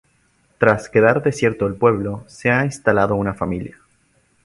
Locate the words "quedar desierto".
0.89-1.67